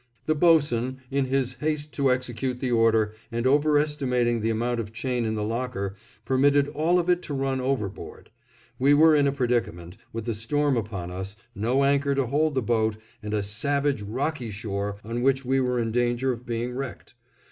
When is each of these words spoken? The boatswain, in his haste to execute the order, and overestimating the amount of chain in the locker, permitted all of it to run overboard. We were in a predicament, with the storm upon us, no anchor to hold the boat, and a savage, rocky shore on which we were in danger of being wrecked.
The 0.25 0.33
boatswain, 0.33 0.97
in 1.11 1.25
his 1.25 1.53
haste 1.59 1.93
to 1.93 2.11
execute 2.11 2.59
the 2.59 2.71
order, 2.71 3.13
and 3.31 3.45
overestimating 3.45 4.41
the 4.41 4.49
amount 4.49 4.79
of 4.79 4.91
chain 4.91 5.25
in 5.25 5.35
the 5.35 5.43
locker, 5.43 5.93
permitted 6.25 6.67
all 6.69 6.97
of 6.97 7.07
it 7.07 7.21
to 7.21 7.35
run 7.35 7.61
overboard. 7.61 8.31
We 8.79 8.95
were 8.95 9.15
in 9.15 9.27
a 9.27 9.31
predicament, 9.31 9.97
with 10.11 10.25
the 10.25 10.33
storm 10.33 10.75
upon 10.75 11.11
us, 11.11 11.35
no 11.53 11.83
anchor 11.83 12.15
to 12.15 12.25
hold 12.25 12.55
the 12.55 12.63
boat, 12.63 12.97
and 13.21 13.35
a 13.35 13.43
savage, 13.43 14.01
rocky 14.01 14.49
shore 14.49 14.97
on 15.03 15.21
which 15.21 15.45
we 15.45 15.59
were 15.61 15.77
in 15.79 15.91
danger 15.91 16.31
of 16.31 16.47
being 16.47 16.73
wrecked. 16.75 17.13